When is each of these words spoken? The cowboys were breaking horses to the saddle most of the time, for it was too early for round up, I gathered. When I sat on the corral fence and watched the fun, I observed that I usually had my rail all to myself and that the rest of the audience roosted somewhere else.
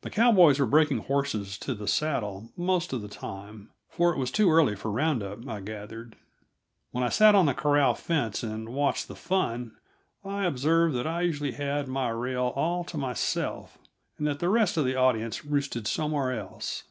The 0.00 0.08
cowboys 0.08 0.58
were 0.58 0.64
breaking 0.64 1.00
horses 1.00 1.58
to 1.58 1.74
the 1.74 1.86
saddle 1.86 2.50
most 2.56 2.94
of 2.94 3.02
the 3.02 3.08
time, 3.10 3.68
for 3.90 4.10
it 4.10 4.16
was 4.16 4.30
too 4.30 4.50
early 4.50 4.74
for 4.74 4.90
round 4.90 5.22
up, 5.22 5.46
I 5.46 5.60
gathered. 5.60 6.16
When 6.92 7.04
I 7.04 7.10
sat 7.10 7.34
on 7.34 7.44
the 7.44 7.52
corral 7.52 7.94
fence 7.94 8.42
and 8.42 8.70
watched 8.70 9.06
the 9.06 9.14
fun, 9.14 9.76
I 10.24 10.46
observed 10.46 10.94
that 10.96 11.06
I 11.06 11.20
usually 11.20 11.52
had 11.52 11.88
my 11.88 12.08
rail 12.08 12.54
all 12.56 12.84
to 12.84 12.96
myself 12.96 13.76
and 14.16 14.26
that 14.26 14.38
the 14.38 14.48
rest 14.48 14.78
of 14.78 14.86
the 14.86 14.96
audience 14.96 15.44
roosted 15.44 15.86
somewhere 15.86 16.32
else. 16.32 16.84